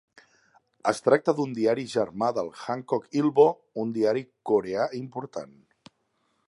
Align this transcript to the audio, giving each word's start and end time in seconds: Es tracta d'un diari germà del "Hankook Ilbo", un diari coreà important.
Es 0.91 1.01
tracta 1.07 1.35
d'un 1.39 1.51
diari 1.57 1.83
germà 1.91 2.31
del 2.39 2.49
"Hankook 2.77 3.05
Ilbo", 3.21 3.47
un 3.83 3.93
diari 3.99 4.27
coreà 4.53 4.89
important. 5.03 5.55